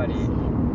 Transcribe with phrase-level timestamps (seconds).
[0.00, 0.69] ぱり。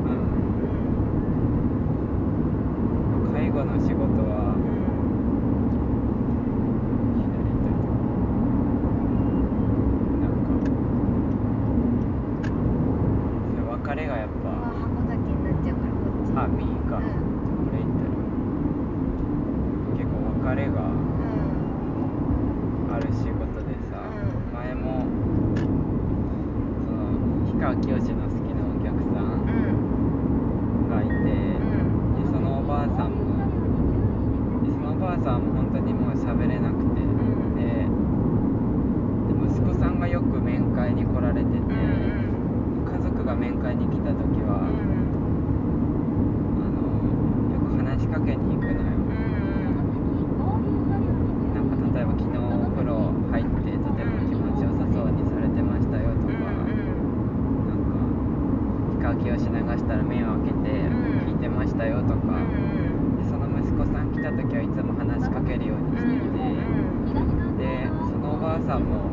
[68.75, 69.09] さんも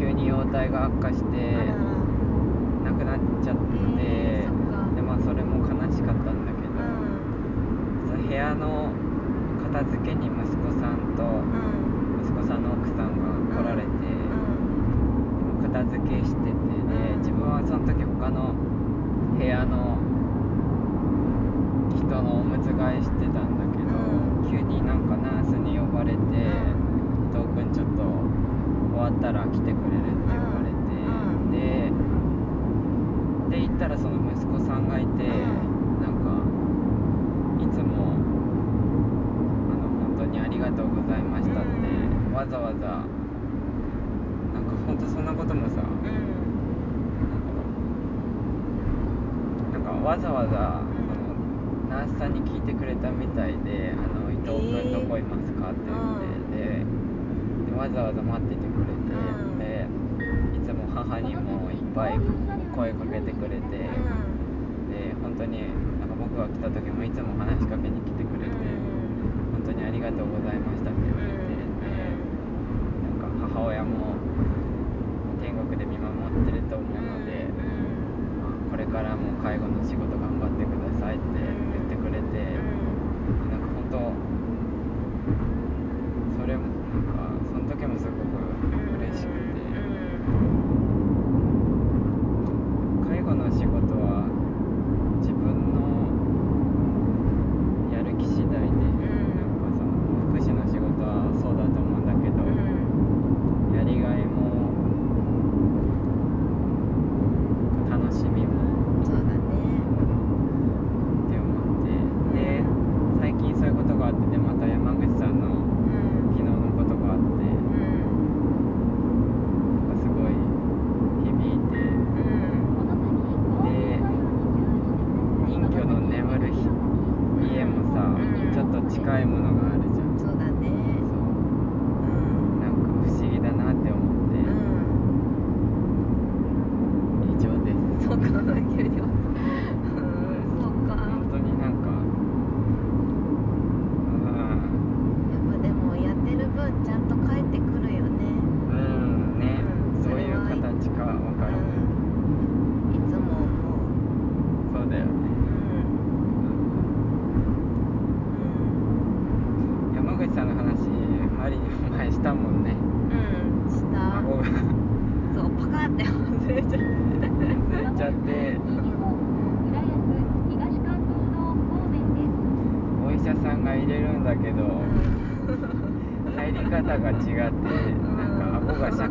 [0.00, 1.69] 急に容体が悪化して
[58.04, 59.12] わざ待っててくれて、
[59.58, 59.86] で
[60.56, 62.18] いつも母にもいっぱい
[62.74, 65.68] 声かけてくれて、で本当に
[66.00, 68.54] なんか僕が来た時もいつも話しかけに来てくれて、
[69.52, 70.59] 本当にありがとうございます。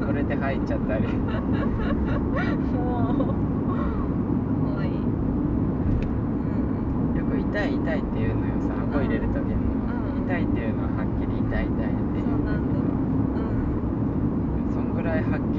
[0.05, 1.07] これで入っちゃったり。
[1.07, 1.13] も
[3.11, 3.27] う
[4.77, 4.91] 多い、う
[7.13, 9.55] ん、よく痛い痛いっていうのよさ顎入れる時も、
[10.15, 12.79] うん、痛いっていうのははっきり痛い痛いっていうそうなんだ。
[12.79, 13.43] う
[14.69, 14.73] ん。
[14.73, 15.58] そんぐらいはっき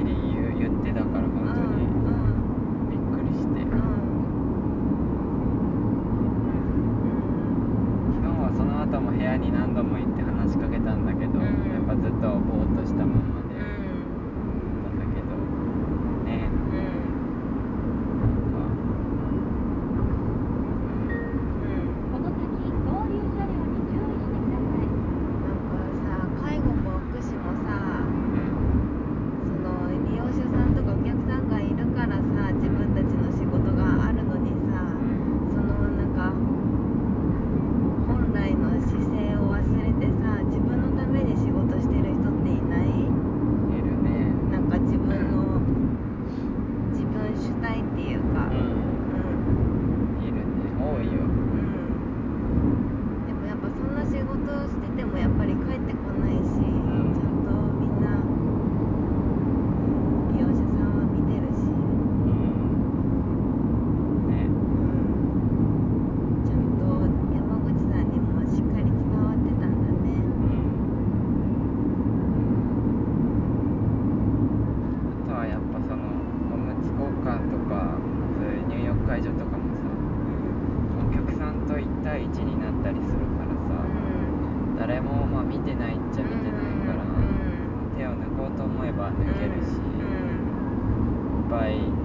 [91.71, 92.00] I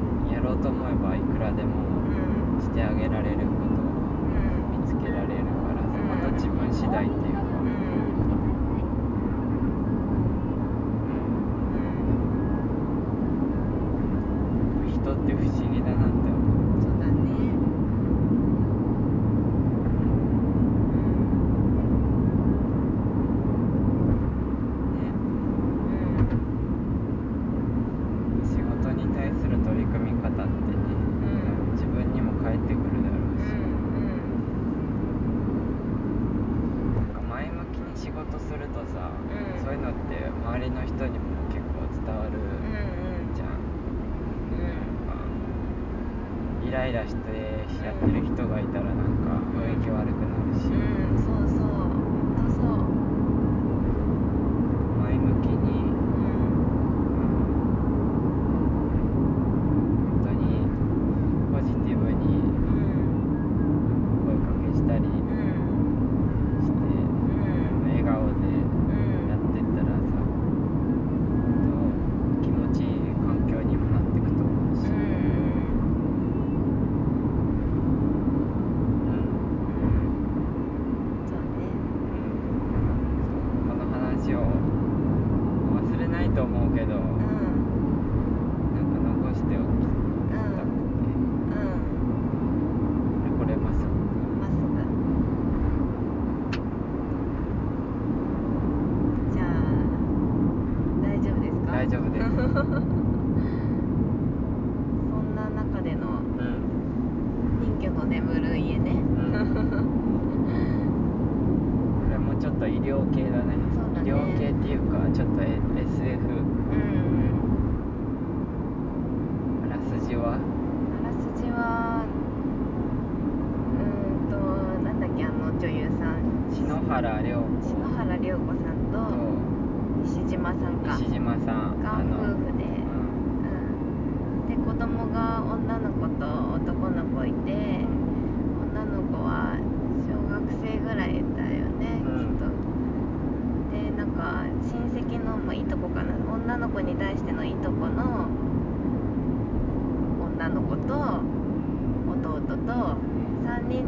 [112.97, 113.57] 量系だね。
[113.75, 114.09] そうだね。
[114.09, 115.61] 量系っていうかちょっとえ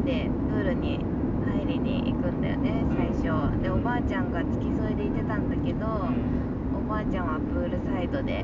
[0.08, 1.05] でプールに
[1.44, 3.60] 入りに行くんだよね最初。
[3.62, 8.43] でおばあちゃんが付き添いでいてたんだけど、おばあちゃんはプールサイドで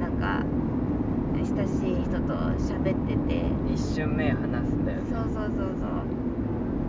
[0.00, 0.42] なんか
[1.38, 3.46] 親しい人と喋ってて。
[3.72, 5.04] 一瞬目離すんだよね。
[5.12, 6.02] そうそうそうそう。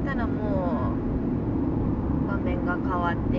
[0.08, 0.96] たらも
[2.26, 3.38] う場面が変わって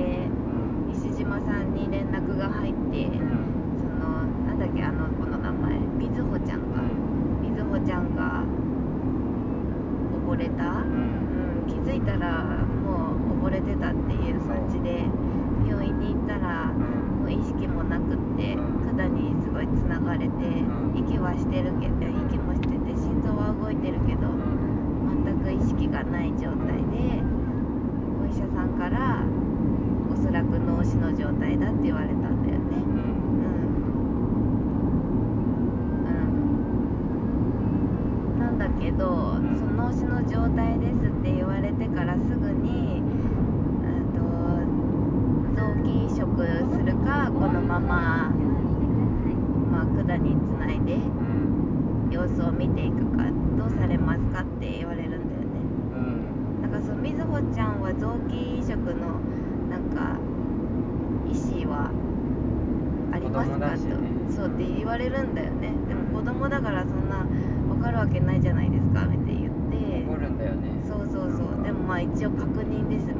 [63.36, 65.72] ますかと、ね、そうって言われるんだよね。
[65.88, 67.26] でも子供だからそんな
[67.68, 70.04] 分かるわけないじゃないですかって言って。
[70.08, 70.70] 怒るんだよね。
[70.88, 71.62] そうそうそう。
[71.62, 73.15] でもまあ一応確認です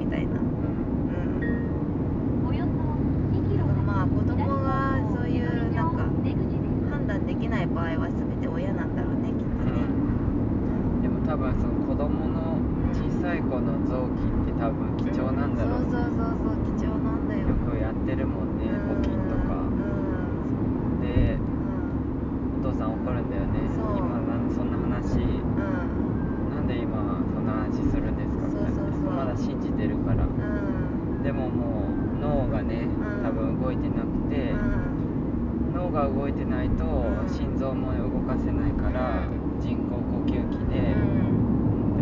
[36.16, 36.84] 動いてないと
[37.28, 39.28] 心臓も動かせないから
[39.60, 40.94] 人工呼吸器でで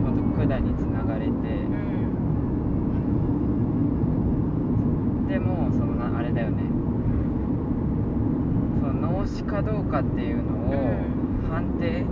[0.01, 1.33] 本当管につながれて。
[5.29, 6.63] でもそのあれだよね。
[8.81, 10.73] その脳死かどうかっていうのを
[11.51, 12.05] 判定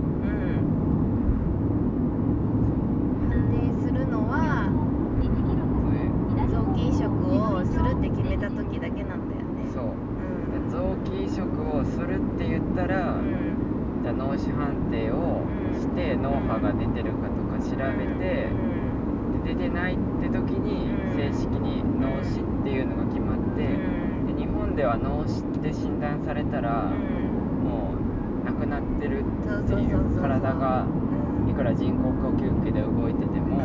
[24.99, 27.63] で日本では脳死って診断されたら、うん。
[27.63, 27.93] も
[28.41, 29.23] う亡くなってるっ
[29.67, 31.49] ていそう体がうん。
[31.49, 33.61] いくら人工呼吸器で動いててもう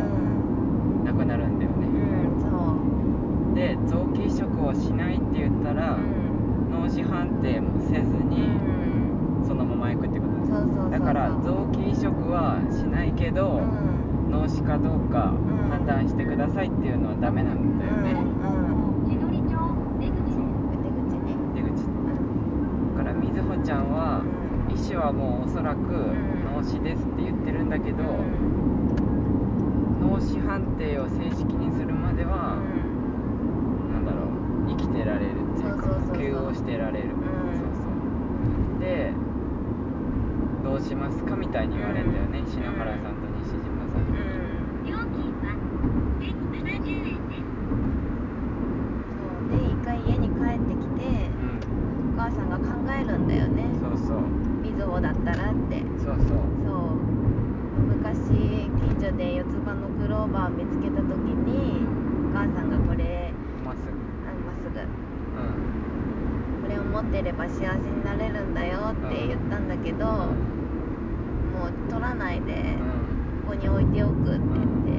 [1.03, 1.05] ん。
[1.05, 1.89] 亡くなるんだようね、
[3.53, 3.55] う。
[3.55, 6.71] で臓器移植をしないって言ったら、うん。
[6.71, 9.47] 脳死判定もせずにうん。
[9.47, 13.99] そのまま行くってことだから臓器移植はしないけど、うん。
[14.31, 18.69] 脳死かどうかうん判断してくださいっていうのはダメなんだよね、うん
[19.09, 19.57] 千鳥町
[20.01, 21.89] 出口そう出口ね出口
[22.93, 24.21] だからみずほちゃんは
[24.69, 26.45] うん医師はもうおそらくん。
[26.45, 28.05] 脳死ですって言ってるんだけど、
[30.01, 32.61] 脳死判定を正式にするまでは、
[33.89, 34.29] なんだろ
[34.69, 37.11] う生きてられるっていうか呼吸をしてられる、ん。
[37.11, 37.89] そうそ
[38.77, 38.81] う。
[38.81, 39.13] で
[40.63, 42.47] どうしますかみたいに言われるんだよね、うん。
[42.47, 45.53] 篠原さんと西島さんに、うん料金は
[46.21, 47.45] 1070円です
[49.17, 51.05] そうで一回家に帰ってきて
[51.37, 51.61] うん
[52.15, 54.21] お母さんが考えるんだよねそうそう
[54.63, 56.97] みずほだったらってそうそうそう
[57.95, 59.75] 昔近所で四つ葉
[60.29, 61.87] のクローバーを見つけた時に
[62.29, 63.33] お母さんがこれ
[63.65, 63.91] まっすぐ。
[63.93, 64.87] あまっすぐうん。
[66.63, 70.33] これを持ってれば幸せになれるんだよって言ったんだけど、も
[71.69, 74.91] う取らないでうんここに置いておくって言って、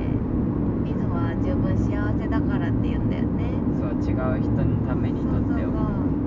[0.82, 3.54] みずほは十分幸せだからって言うんだよね。
[3.78, 6.18] そう違う人のためにとっておくそうそうそ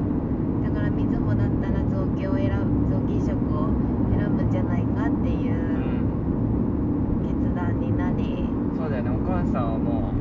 [0.62, 3.74] うだからみずほだったら臓器を選ぶ臓器移植を
[4.14, 8.46] 選ぶんじゃないかっていううん決断になり
[8.78, 10.16] そうだよねお母さんはもう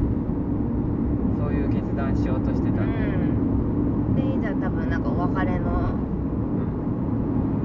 [1.40, 2.84] そういう決断しようとしてた。
[2.84, 3.40] んだよねう
[4.12, 4.16] ん。
[4.16, 5.96] でいざ多分なんかお別れの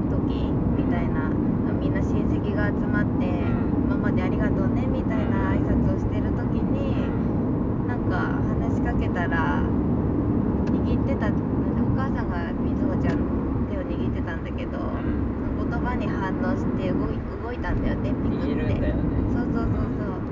[0.07, 0.47] 時
[0.79, 1.27] みたいな
[1.75, 3.83] みんな親戚が集まってうん。
[3.83, 7.03] 今までありがとうねみたいな挨拶をしてる時に
[7.87, 9.59] なんか話しかけたら
[10.71, 11.31] 握ってたお
[11.99, 13.27] 母さんがみずほちゃんの
[13.67, 14.81] 手を握ってたんだけど、ん
[15.59, 19.03] その言葉に反応して動い動いたんだよねピクって握るんだよね
[19.35, 20.27] そうそうそうそう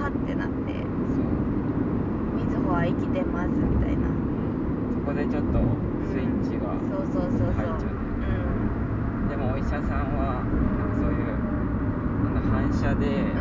[0.00, 1.28] はってなってそう
[2.36, 5.58] みずほは生きてますみたいなそこでちょっと
[6.12, 7.52] スイッチがそうそうそうそう。
[7.56, 9.28] 入っちゃう。
[9.28, 11.32] でもお医者さんはなんかそういう
[12.24, 13.40] なんだ反射でうん。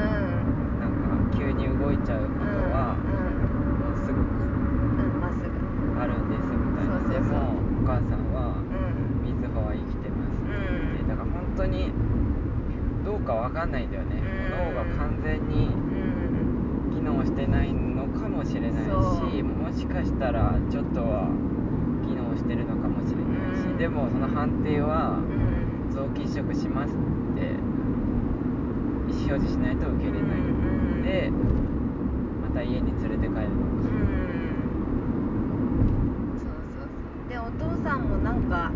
[0.79, 3.11] なんか急に動いちゃうことはうん
[3.79, 5.51] もうすぐうんうんまっすぐ
[5.99, 6.95] あるんですみたいな。
[6.95, 7.19] そうそうそう。
[7.19, 9.27] でもお母さんはうん。
[9.27, 11.07] みずほは生きてますって言ってうん。
[11.07, 11.91] だから本当に
[13.05, 14.21] どうかわかんないんだよね。
[14.23, 21.27] うん脳が完全にうん機能してないのかもしれないそうしもしかしたらちょっとは
[22.07, 25.93] 機能してるのかもしれないし、うんでもその判定はうん。
[25.93, 26.97] 臓器移植しますっ
[27.37, 27.53] て
[29.05, 31.03] 意思表示しないと受け入れない、うん。
[31.03, 31.29] で
[32.41, 34.01] また家に連れて帰るのか、うん。
[36.33, 37.29] そうそうそう。
[37.29, 38.71] でお父さんもなんか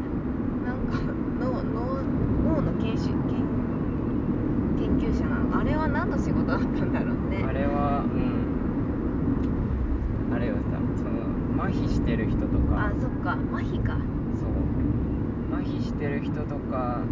[0.64, 1.02] なんか
[1.42, 2.06] 脳脳
[2.46, 3.42] 脳の研修研
[4.78, 5.58] 研究者なの？
[5.60, 7.44] あれは何の仕事だったんだろうね。
[7.50, 8.08] あれはう
[10.30, 10.36] ん。
[10.36, 11.10] あれよさその
[11.66, 12.86] 麻痺してる人とか。
[12.86, 13.32] あそっか。
[13.52, 13.98] 麻痺か
[16.00, 17.04] してる人とか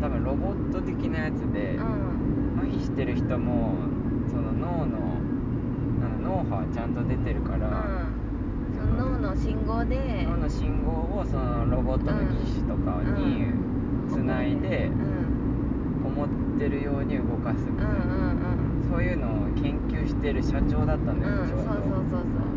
[0.00, 2.60] 多分ロボット的なやつで、うん。
[2.60, 3.74] 麻痺してる人も
[4.30, 5.18] その脳の
[6.22, 8.06] 脳波はちゃんと出てるから、う
[8.70, 8.78] ん。
[8.78, 13.50] その脳の信号で脳の信号をそのロボットの機種とかに
[14.08, 16.06] つないでうん。
[16.06, 16.28] 思っ
[16.60, 19.30] てるように動かすみたいな、うんうんうんそういうのを
[19.62, 21.48] 研究してる社長だったんだよ、うん。
[21.48, 21.64] ちょうど。
[21.64, 21.84] そうそう。
[21.84, 22.50] そうそう。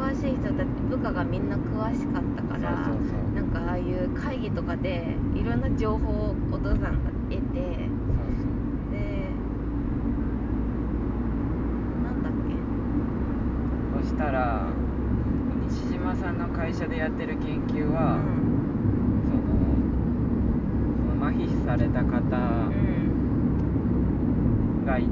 [0.00, 6.90] 詳しい人たち部下がみんな詳しかったからそうそうそうなんかああいう会議とかでいろんな情報をお父さんが
[7.30, 7.64] 得てそう
[8.92, 8.98] で
[12.04, 12.54] なんだっけ？
[14.02, 14.66] そしたら
[15.70, 18.20] 西島さんの会社でやってる研究は、
[19.24, 19.40] その
[21.10, 22.36] その麻痺された方
[22.68, 22.74] うん
[24.86, 25.10] がいて、う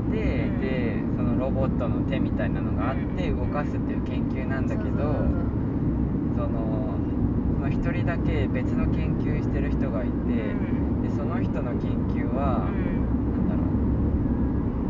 [0.52, 0.60] ん。
[0.60, 4.90] でそのロボットの手みたいなのがあってうん動かすっていう研究なんだけど、
[8.48, 10.14] 別の研究してる人がいて、う
[10.54, 11.02] ん。
[11.02, 13.48] でその人の研究は、うん。
[13.48, 13.62] なんだろ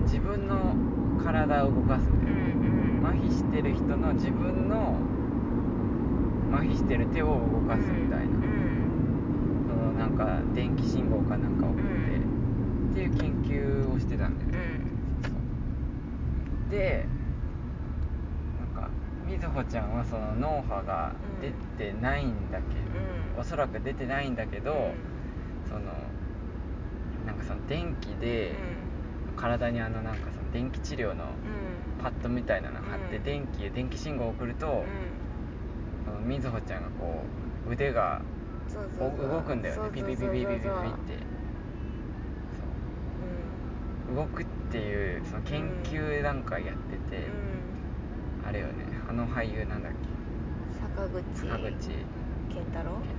[0.00, 0.02] う。
[0.04, 0.76] 自分の
[1.22, 2.40] 体を動かすんだよ、う
[3.02, 4.96] ん麻痺してる人の自分の
[6.52, 8.36] 麻痺してる手を動かすみたいな、うん
[9.68, 12.90] そのなんか電気信号かなんか送って、うん。
[12.92, 15.30] っていう研究をしてたんだよね、うん。
[15.30, 15.36] そ
[16.68, 16.70] う。
[16.70, 17.06] で
[19.64, 22.80] ちゃんはその脳波が出てないんだけど、
[23.34, 23.40] うん。
[23.40, 24.92] おそらく出てないんだけど、
[25.68, 25.80] その
[27.26, 28.54] なんかその電気で
[29.36, 32.02] 体にあのなんかその電気治療のうん。
[32.02, 33.22] パッドみたいなの貼ってうん。
[33.22, 34.84] 電気電気信号を送ると、うん。
[36.04, 37.22] そのみずほちゃんがこ
[37.68, 38.20] う腕が
[38.98, 39.90] 動くんだよね。
[39.92, 40.66] ピピピピピピピピって。
[44.14, 48.48] 動くっていうその研究段階やってて、うん。
[48.48, 49.98] あれよねあの俳優なんだっけ？
[50.80, 51.88] 坂口坂口
[52.52, 52.98] 健太郎？